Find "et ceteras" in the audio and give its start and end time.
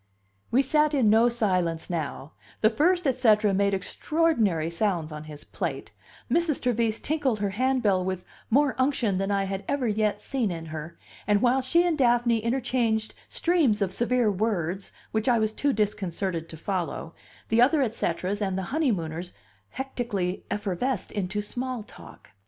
17.83-18.41